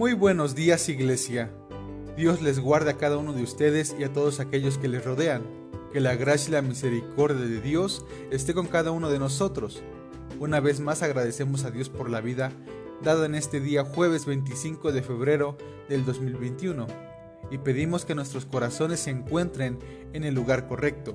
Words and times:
Muy 0.00 0.14
buenos 0.14 0.54
días 0.54 0.88
iglesia. 0.88 1.50
Dios 2.16 2.40
les 2.40 2.58
guarde 2.58 2.90
a 2.90 2.96
cada 2.96 3.18
uno 3.18 3.34
de 3.34 3.42
ustedes 3.42 3.94
y 3.98 4.04
a 4.04 4.10
todos 4.10 4.40
aquellos 4.40 4.78
que 4.78 4.88
les 4.88 5.04
rodean. 5.04 5.42
Que 5.92 6.00
la 6.00 6.16
gracia 6.16 6.48
y 6.48 6.52
la 6.52 6.62
misericordia 6.62 7.44
de 7.44 7.60
Dios 7.60 8.06
esté 8.30 8.54
con 8.54 8.66
cada 8.66 8.92
uno 8.92 9.10
de 9.10 9.18
nosotros. 9.18 9.82
Una 10.38 10.58
vez 10.58 10.80
más 10.80 11.02
agradecemos 11.02 11.64
a 11.64 11.70
Dios 11.70 11.90
por 11.90 12.08
la 12.08 12.22
vida 12.22 12.50
dada 13.02 13.26
en 13.26 13.34
este 13.34 13.60
día 13.60 13.84
jueves 13.84 14.24
25 14.24 14.90
de 14.90 15.02
febrero 15.02 15.58
del 15.90 16.06
2021 16.06 16.86
y 17.50 17.58
pedimos 17.58 18.06
que 18.06 18.14
nuestros 18.14 18.46
corazones 18.46 19.00
se 19.00 19.10
encuentren 19.10 19.78
en 20.14 20.24
el 20.24 20.34
lugar 20.34 20.66
correcto, 20.66 21.14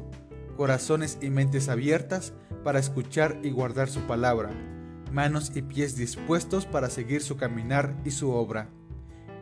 corazones 0.57 1.17
y 1.23 1.31
mentes 1.31 1.69
abiertas 1.69 2.33
para 2.63 2.77
escuchar 2.77 3.39
y 3.41 3.49
guardar 3.49 3.89
su 3.89 4.01
palabra 4.01 4.74
manos 5.15 5.53
y 5.55 5.61
pies 5.61 5.95
dispuestos 5.95 6.65
para 6.65 6.89
seguir 6.89 7.21
su 7.21 7.37
caminar 7.37 7.95
y 8.03 8.11
su 8.11 8.31
obra. 8.31 8.67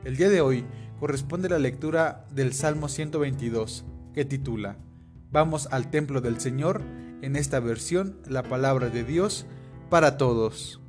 El 0.05 0.17
día 0.17 0.29
de 0.29 0.39
hoy 0.39 0.65
corresponde 0.99 1.49
la 1.49 1.57
lectura 1.57 2.27
del 2.29 2.53
Salmo 2.53 2.87
122, 2.87 3.83
que 4.13 4.23
titula 4.23 4.77
Vamos 5.31 5.67
al 5.71 5.89
templo 5.89 6.21
del 6.21 6.39
Señor, 6.39 6.83
en 7.23 7.35
esta 7.35 7.59
versión 7.59 8.19
la 8.27 8.43
palabra 8.43 8.89
de 8.89 9.03
Dios 9.03 9.47
para 9.89 10.15
todos. 10.15 10.79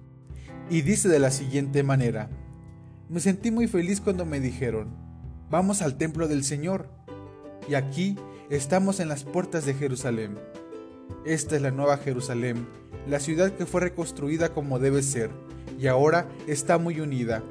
Y 0.68 0.82
dice 0.82 1.08
de 1.08 1.18
la 1.18 1.30
siguiente 1.30 1.82
manera, 1.82 2.28
me 3.08 3.20
sentí 3.20 3.50
muy 3.50 3.68
feliz 3.68 4.02
cuando 4.02 4.26
me 4.26 4.38
dijeron, 4.38 4.94
vamos 5.50 5.80
al 5.80 5.96
templo 5.96 6.28
del 6.28 6.44
Señor. 6.44 6.90
Y 7.70 7.74
aquí 7.74 8.18
estamos 8.50 9.00
en 9.00 9.08
las 9.08 9.24
puertas 9.24 9.64
de 9.64 9.72
Jerusalén. 9.72 10.38
Esta 11.24 11.56
es 11.56 11.62
la 11.62 11.70
nueva 11.70 11.96
Jerusalén 11.96 12.66
la 13.08 13.20
ciudad 13.20 13.52
que 13.52 13.66
fue 13.66 13.80
reconstruida 13.80 14.50
como 14.55 14.78
debe 14.78 15.02
ser, 15.02 15.30
y 15.78 15.86
ahora 15.86 16.28
está 16.47 16.78
muy 16.78 17.00
unida. 17.00 17.42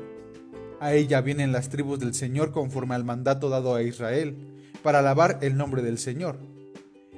A 0.79 0.93
ella 0.93 1.21
vienen 1.21 1.51
las 1.51 1.69
tribus 1.69 1.99
del 1.99 2.13
Señor 2.13 2.51
conforme 2.51 2.95
al 2.95 3.03
mandato 3.03 3.49
dado 3.49 3.75
a 3.75 3.83
Israel, 3.83 4.35
para 4.81 4.99
alabar 4.99 5.39
el 5.41 5.55
nombre 5.55 5.81
del 5.81 5.97
Señor. 5.97 6.37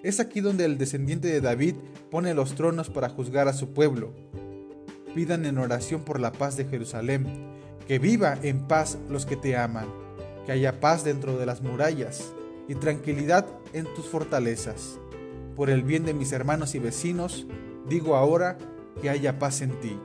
Es 0.04 0.20
aquí 0.20 0.40
donde 0.40 0.66
el 0.66 0.78
descendiente 0.78 1.30
de 1.30 1.42
David 1.42 1.76
pone 2.12 2.36
los 2.36 2.54
tronos 2.54 2.90
para 2.90 3.10
juzgar 3.10 3.48
a 3.48 3.54
su 3.54 3.74
pueblo. 3.74 4.14
Pidan 5.16 5.46
en 5.46 5.58
oración 5.58 6.04
por 6.04 6.20
la 6.20 6.32
paz 6.32 6.58
de 6.58 6.66
Jerusalén, 6.66 7.26
que 7.88 7.98
viva 7.98 8.38
en 8.44 8.68
paz 8.68 9.00
los 9.10 9.26
que 9.26 9.36
te 9.36 9.58
aman, 9.58 9.88
que 10.46 10.52
haya 10.52 10.80
paz 10.80 11.04
dentro 11.04 11.38
de 11.38 11.48
las 11.48 11.62
murallas 11.62 12.34
y 12.68 12.76
tranquilidad 12.76 13.48
en 13.74 13.86
tus 13.96 14.06
fortalezas. 14.06 15.00
Por 15.56 15.70
el 15.70 15.84
bien 15.84 16.06
de 16.06 16.14
mis 16.14 16.34
hermanos 16.34 16.76
y 16.76 16.80
vecinos, 16.80 17.48
Digo 17.88 18.16
ahora 18.16 18.58
que 19.02 19.10
haya 19.10 19.38
paz 19.38 19.62
en 19.62 19.80
ti. 19.80 20.00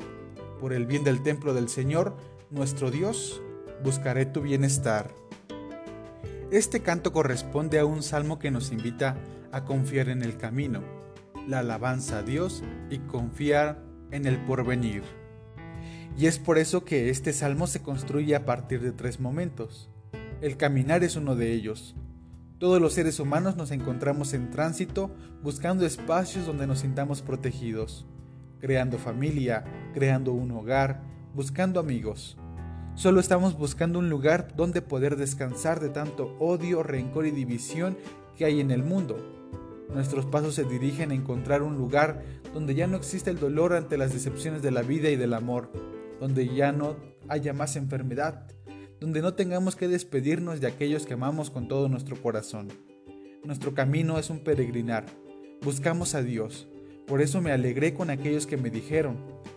Por 0.60 0.72
el 0.72 0.84
bien 0.84 1.04
del 1.04 1.22
templo 1.22 1.54
del 1.54 1.68
Señor, 1.68 2.14
nuestro 2.50 2.90
Dios, 2.90 3.40
buscaré 3.82 4.26
tu 4.26 4.42
bienestar. 4.42 5.10
Este 6.50 6.80
canto 6.80 7.12
corresponde 7.12 7.78
a 7.78 7.86
un 7.86 8.02
salmo 8.02 8.38
que 8.38 8.50
nos 8.50 8.72
invita 8.72 9.16
a 9.52 9.64
confiar 9.64 10.08
en 10.08 10.22
el 10.22 10.36
camino, 10.36 10.82
la 11.46 11.60
alabanza 11.60 12.18
a 12.18 12.22
Dios 12.22 12.62
y 12.90 12.98
confiar 12.98 13.82
en 14.10 14.26
el 14.26 14.38
porvenir. 14.44 15.02
Y 16.18 16.26
es 16.26 16.38
por 16.38 16.58
eso 16.58 16.84
que 16.84 17.08
este 17.08 17.32
salmo 17.32 17.66
se 17.66 17.82
construye 17.82 18.34
a 18.34 18.44
partir 18.44 18.82
de 18.82 18.92
tres 18.92 19.20
momentos. 19.20 19.88
El 20.42 20.56
caminar 20.56 21.04
es 21.04 21.16
uno 21.16 21.36
de 21.36 21.52
ellos, 21.52 21.94
todos 22.60 22.78
los 22.78 22.92
seres 22.92 23.18
humanos 23.18 23.56
nos 23.56 23.70
encontramos 23.70 24.34
en 24.34 24.50
tránsito 24.50 25.10
buscando 25.42 25.86
espacios 25.86 26.44
donde 26.44 26.66
nos 26.66 26.80
sintamos 26.80 27.22
protegidos, 27.22 28.04
creando 28.60 28.98
familia, 28.98 29.64
creando 29.94 30.34
un 30.34 30.50
hogar, 30.50 31.00
buscando 31.34 31.80
amigos. 31.80 32.36
Solo 32.94 33.18
estamos 33.18 33.56
buscando 33.56 33.98
un 33.98 34.10
lugar 34.10 34.54
donde 34.56 34.82
poder 34.82 35.16
descansar 35.16 35.80
de 35.80 35.88
tanto 35.88 36.36
odio, 36.38 36.82
rencor 36.82 37.24
y 37.24 37.30
división 37.30 37.96
que 38.36 38.44
hay 38.44 38.60
en 38.60 38.70
el 38.70 38.82
mundo. 38.82 39.16
Nuestros 39.94 40.26
pasos 40.26 40.54
se 40.54 40.64
dirigen 40.64 41.12
a 41.12 41.14
encontrar 41.14 41.62
un 41.62 41.78
lugar 41.78 42.22
donde 42.52 42.74
ya 42.74 42.86
no 42.86 42.98
existe 42.98 43.30
el 43.30 43.40
dolor 43.40 43.72
ante 43.72 43.96
las 43.96 44.12
decepciones 44.12 44.60
de 44.60 44.70
la 44.70 44.82
vida 44.82 45.08
y 45.08 45.16
del 45.16 45.32
amor, 45.32 45.72
donde 46.20 46.54
ya 46.54 46.72
no 46.72 46.96
haya 47.26 47.54
más 47.54 47.76
enfermedad, 47.76 48.48
donde 49.00 49.22
no 49.22 49.32
tengamos 49.32 49.76
que 49.76 49.88
despedirnos 49.88 50.60
de 50.60 50.66
aquellos 50.66 51.06
que 51.06 51.14
amamos 51.14 51.50
con 51.50 51.68
todo 51.68 51.88
nuestro 51.88 52.20
corazón. 52.20 52.68
Nuestro 53.44 53.72
camino 53.72 54.18
es 54.18 54.28
un 54.28 54.40
peregrinar. 54.40 55.06
Buscamos 55.62 56.14
a 56.14 56.22
Dios. 56.22 56.68
Por 57.06 57.22
eso 57.22 57.40
me 57.40 57.50
alegré 57.50 57.94
con 57.94 58.10
aquellos 58.10 58.46
que 58.46 58.58
me 58.58 58.70
dijeron, 58.70 59.16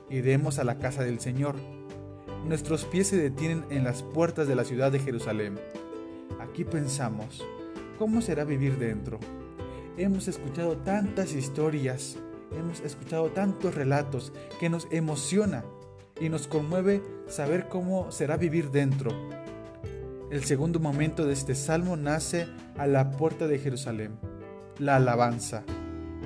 iremos 0.09 0.59
a 0.59 0.63
la 0.63 0.79
casa 0.79 1.03
del 1.03 1.19
Señor. 1.19 1.55
Nuestros 2.45 2.85
pies 2.85 3.07
se 3.07 3.17
detienen 3.17 3.65
en 3.69 3.83
las 3.83 4.01
puertas 4.01 4.47
de 4.47 4.55
la 4.55 4.63
ciudad 4.63 4.91
de 4.91 4.99
Jerusalén. 4.99 5.59
Aquí 6.39 6.63
pensamos, 6.63 7.45
¿cómo 7.99 8.21
será 8.21 8.45
vivir 8.45 8.77
dentro? 8.77 9.19
Hemos 9.97 10.27
escuchado 10.29 10.77
tantas 10.77 11.33
historias, 11.33 12.17
hemos 12.57 12.79
escuchado 12.79 13.29
tantos 13.31 13.75
relatos 13.75 14.31
que 14.59 14.69
nos 14.69 14.87
emociona 14.89 15.65
y 16.19 16.29
nos 16.29 16.47
conmueve 16.47 17.01
saber 17.27 17.67
cómo 17.69 18.11
será 18.11 18.37
vivir 18.37 18.71
dentro. 18.71 19.11
El 20.31 20.43
segundo 20.43 20.79
momento 20.79 21.25
de 21.25 21.33
este 21.33 21.55
salmo 21.55 21.95
nace 21.95 22.47
a 22.77 22.87
la 22.87 23.11
puerta 23.11 23.47
de 23.47 23.59
Jerusalén, 23.59 24.17
la 24.79 24.95
alabanza. 24.95 25.63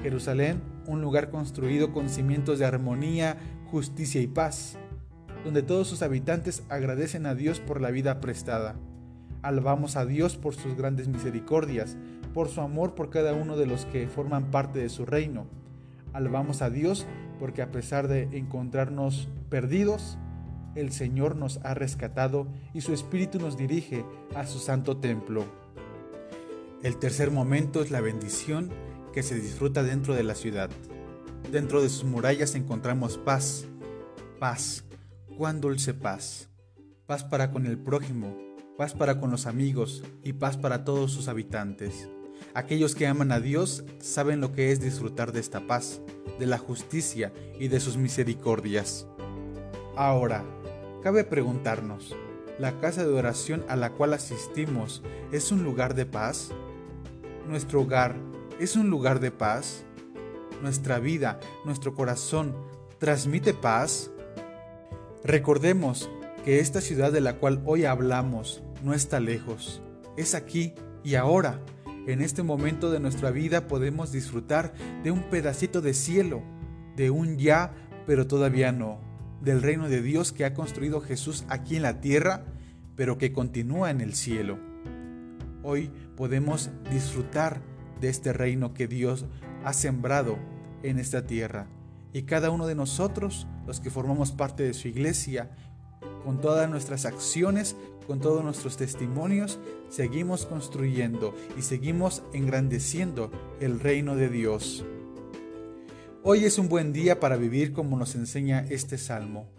Jerusalén, 0.02 0.62
un 0.86 1.02
lugar 1.02 1.30
construido 1.30 1.92
con 1.92 2.10
cimientos 2.10 2.60
de 2.60 2.66
armonía, 2.66 3.38
justicia 3.70 4.22
y 4.22 4.28
paz, 4.28 4.78
donde 5.44 5.64
todos 5.64 5.88
sus 5.88 6.02
habitantes 6.02 6.64
agradecen 6.70 7.26
a 7.26 7.36
Dios 7.36 7.60
por 7.60 7.82
la 7.82 7.92
vida 7.92 8.22
prestada. 8.22 8.76
Alabamos 9.42 9.96
a 9.96 10.06
Dios 10.06 10.38
por 10.38 10.56
sus 10.56 10.76
grandes 10.76 11.08
misericordias, 11.08 11.98
por 12.34 12.50
su 12.50 12.62
amor 12.62 12.96
por 12.96 13.10
cada 13.10 13.34
uno 13.34 13.58
de 13.58 13.66
los 13.66 13.86
que 13.86 14.08
forman 14.08 14.52
parte 14.52 14.80
de 14.80 14.90
su 14.90 15.06
reino. 15.06 15.48
Alabamos 16.14 16.62
a 16.62 16.70
Dios 16.70 17.06
porque 17.40 17.62
a 17.62 17.72
pesar 17.72 18.08
de 18.08 18.24
encontrarnos 18.38 19.28
perdidos, 19.50 20.18
el 20.76 20.92
Señor 20.92 21.36
nos 21.36 21.58
ha 21.64 21.74
rescatado 21.74 22.48
y 22.74 22.82
su 22.82 22.94
Espíritu 22.94 23.40
nos 23.40 23.58
dirige 23.58 24.06
a 24.36 24.46
su 24.46 24.60
santo 24.60 24.98
templo. 24.98 25.46
El 26.84 26.98
tercer 26.98 27.32
momento 27.32 27.82
es 27.82 27.90
la 27.90 28.02
bendición 28.02 28.72
que 29.12 29.24
se 29.24 29.36
disfruta 29.36 29.82
dentro 29.82 30.14
de 30.14 30.24
la 30.24 30.36
ciudad. 30.36 30.70
Dentro 31.52 31.82
de 31.82 31.90
sus 31.90 32.04
murallas 32.04 32.54
encontramos 32.56 33.18
paz, 33.18 33.66
paz, 34.40 34.84
cuán 35.38 35.62
dulce 35.62 35.94
paz, 35.94 36.50
paz 37.08 37.24
para 37.24 37.52
con 37.52 37.66
el 37.66 37.80
prójimo, 37.80 38.38
paz 38.78 38.94
para 38.94 39.20
con 39.20 39.32
los 39.32 39.48
amigos 39.48 40.04
y 40.24 40.34
paz 40.34 40.58
para 40.58 40.84
todos 40.84 41.12
sus 41.12 41.28
habitantes. 41.28 42.10
Aquellos 42.54 42.96
que 42.96 43.08
aman 43.08 43.32
a 43.32 43.40
Dios 43.40 43.84
saben 44.00 44.42
lo 44.42 44.52
que 44.52 44.72
es 44.72 44.80
disfrutar 44.80 45.32
de 45.32 45.40
esta 45.40 45.68
paz, 45.68 46.02
de 46.40 46.46
la 46.46 46.58
justicia 46.58 47.32
y 47.60 47.68
de 47.68 47.80
sus 47.80 47.98
misericordias. 47.98 49.08
Ahora, 49.96 50.44
cabe 51.04 51.24
preguntarnos, 51.24 52.16
¿la 52.60 52.80
casa 52.80 53.06
de 53.06 53.14
oración 53.14 53.64
a 53.68 53.76
la 53.76 53.92
cual 53.92 54.14
asistimos 54.14 55.04
es 55.32 55.52
un 55.52 55.64
lugar 55.64 55.96
de 55.96 56.06
paz? 56.06 56.50
¿Nuestro 57.48 57.82
hogar 57.82 58.16
es 58.60 58.76
un 58.76 58.90
lugar 58.90 59.20
de 59.20 59.32
paz? 59.32 59.84
¿Nuestra 60.62 61.00
vida, 61.00 61.40
nuestro 61.66 61.94
corazón 61.94 62.56
transmite 62.98 63.54
paz? 63.54 64.12
Recordemos 65.24 66.10
que 66.44 66.60
esta 66.60 66.82
ciudad 66.82 67.12
de 67.12 67.22
la 67.22 67.38
cual 67.38 67.62
hoy 67.66 67.86
hablamos 67.86 68.64
no 68.84 68.94
está 68.94 69.20
lejos, 69.20 69.82
es 70.16 70.36
aquí 70.36 70.74
y 71.04 71.16
ahora. 71.16 71.60
En 72.08 72.22
este 72.22 72.42
momento 72.42 72.90
de 72.90 73.02
nuestra 73.02 73.32
vida 73.32 73.68
podemos 73.68 74.14
disfrutar 74.14 74.74
de 75.04 75.12
un 75.12 75.24
pedacito 75.24 75.82
de 75.82 75.94
cielo, 75.94 76.42
de 76.96 77.10
un 77.10 77.38
ya, 77.38 77.74
pero 78.06 78.28
todavía 78.28 78.72
no, 78.72 79.02
del 79.42 79.62
reino 79.62 79.90
de 79.90 80.02
Dios 80.02 80.32
que 80.32 80.46
ha 80.46 80.54
construido 80.54 81.02
Jesús 81.02 81.44
aquí 81.50 81.76
en 81.76 81.82
la 81.82 82.00
tierra, 82.00 82.46
pero 82.96 83.18
que 83.18 83.34
continúa 83.34 83.92
en 83.92 84.00
el 84.00 84.14
cielo. 84.14 84.58
Hoy 85.64 85.92
podemos 86.16 86.70
disfrutar 86.90 87.60
de 88.00 88.08
este 88.08 88.32
reino 88.32 88.74
que 88.74 88.88
Dios 88.88 89.26
ha 89.66 89.74
sembrado 89.74 90.38
en 90.84 91.00
esta 91.00 91.28
tierra. 91.28 91.68
Y 92.14 92.22
cada 92.22 92.52
uno 92.52 92.68
de 92.68 92.76
nosotros, 92.76 93.48
los 93.66 93.82
que 93.82 93.90
formamos 93.90 94.32
parte 94.32 94.64
de 94.64 94.74
su 94.74 94.88
iglesia, 94.88 95.52
con 96.24 96.40
todas 96.40 96.70
nuestras 96.70 97.06
acciones, 97.06 97.76
con 98.08 98.20
todos 98.22 98.44
nuestros 98.44 98.78
testimonios, 98.78 99.60
seguimos 99.90 100.46
construyendo 100.46 101.36
y 101.58 101.62
seguimos 101.62 102.24
engrandeciendo 102.34 103.30
el 103.60 103.80
reino 103.80 104.16
de 104.16 104.30
Dios. 104.30 104.86
Hoy 106.24 106.46
es 106.46 106.58
un 106.58 106.70
buen 106.70 106.94
día 106.94 107.20
para 107.20 107.36
vivir 107.36 107.74
como 107.74 107.98
nos 107.98 108.16
enseña 108.16 108.66
este 108.70 108.98
salmo. 108.98 109.50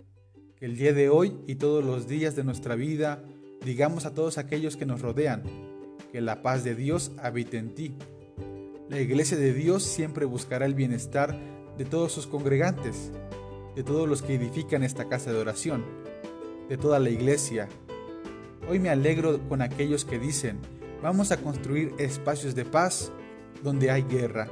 Que 0.56 0.64
el 0.64 0.76
día 0.76 0.92
de 0.92 1.08
hoy 1.08 1.38
y 1.46 1.54
todos 1.54 1.84
los 1.84 2.08
días 2.08 2.34
de 2.34 2.42
nuestra 2.42 2.74
vida 2.74 3.22
digamos 3.64 4.06
a 4.06 4.14
todos 4.14 4.38
aquellos 4.38 4.76
que 4.76 4.86
nos 4.86 5.02
rodean, 5.02 5.42
que 6.12 6.20
la 6.20 6.42
paz 6.42 6.64
de 6.64 6.74
Dios 6.74 7.12
habite 7.18 7.58
en 7.58 7.74
ti. 7.74 7.94
La 8.88 9.00
iglesia 9.00 9.36
de 9.36 9.52
Dios 9.52 9.82
siempre 9.82 10.24
buscará 10.24 10.66
el 10.66 10.74
bienestar 10.74 11.38
de 11.76 11.84
todos 11.84 12.12
sus 12.12 12.26
congregantes, 12.26 13.12
de 13.76 13.82
todos 13.82 14.08
los 14.08 14.22
que 14.22 14.34
edifican 14.34 14.82
esta 14.82 15.08
casa 15.08 15.32
de 15.32 15.38
oración, 15.38 15.84
de 16.68 16.78
toda 16.78 16.98
la 16.98 17.10
iglesia, 17.10 17.68
Hoy 18.66 18.78
me 18.78 18.90
alegro 18.90 19.40
con 19.48 19.62
aquellos 19.62 20.04
que 20.04 20.18
dicen, 20.18 20.58
vamos 21.02 21.30
a 21.32 21.36
construir 21.38 21.94
espacios 21.98 22.54
de 22.54 22.64
paz 22.64 23.12
donde 23.62 23.90
hay 23.90 24.02
guerra. 24.02 24.48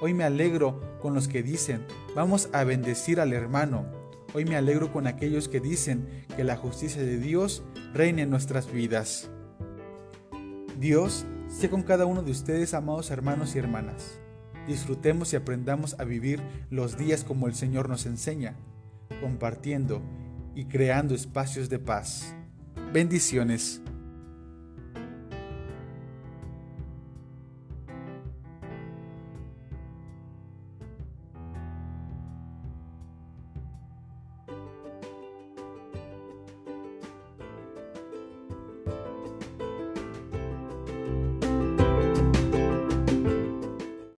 Hoy 0.00 0.14
me 0.14 0.24
alegro 0.24 0.98
con 1.00 1.14
los 1.14 1.28
que 1.28 1.42
dicen, 1.42 1.86
vamos 2.14 2.48
a 2.52 2.64
bendecir 2.64 3.20
al 3.20 3.32
hermano. 3.32 3.86
Hoy 4.34 4.44
me 4.44 4.56
alegro 4.56 4.92
con 4.92 5.06
aquellos 5.06 5.48
que 5.48 5.60
dicen 5.60 6.06
que 6.36 6.44
la 6.44 6.56
justicia 6.56 7.02
de 7.02 7.18
Dios 7.18 7.62
reine 7.94 8.22
en 8.22 8.30
nuestras 8.30 8.70
vidas. 8.70 9.30
Dios 10.78 11.24
sea 11.48 11.70
con 11.70 11.82
cada 11.82 12.04
uno 12.04 12.22
de 12.22 12.32
ustedes, 12.32 12.74
amados 12.74 13.10
hermanos 13.10 13.54
y 13.54 13.58
hermanas. 13.58 14.18
Disfrutemos 14.66 15.32
y 15.32 15.36
aprendamos 15.36 15.98
a 15.98 16.04
vivir 16.04 16.42
los 16.70 16.98
días 16.98 17.24
como 17.24 17.46
el 17.46 17.54
Señor 17.54 17.88
nos 17.88 18.04
enseña, 18.04 18.56
compartiendo 19.20 20.02
y 20.54 20.64
creando 20.64 21.14
espacios 21.14 21.70
de 21.70 21.78
paz. 21.78 22.34
Bendiciones. 22.92 23.80